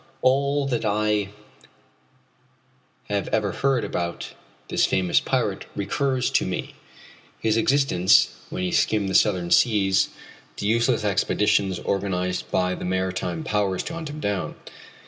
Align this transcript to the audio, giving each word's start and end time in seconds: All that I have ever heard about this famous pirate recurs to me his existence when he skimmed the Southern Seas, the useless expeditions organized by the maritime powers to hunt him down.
All 0.23 0.65
that 0.65 0.83
I 0.83 1.29
have 3.07 3.27
ever 3.27 3.51
heard 3.51 3.83
about 3.83 4.33
this 4.67 4.87
famous 4.87 5.19
pirate 5.19 5.67
recurs 5.75 6.31
to 6.31 6.43
me 6.47 6.73
his 7.37 7.55
existence 7.55 8.33
when 8.49 8.63
he 8.63 8.71
skimmed 8.71 9.09
the 9.09 9.13
Southern 9.13 9.51
Seas, 9.51 10.09
the 10.57 10.65
useless 10.65 11.03
expeditions 11.03 11.77
organized 11.77 12.49
by 12.49 12.73
the 12.73 12.83
maritime 12.83 13.43
powers 13.43 13.83
to 13.83 13.93
hunt 13.93 14.09
him 14.09 14.19
down. 14.19 14.55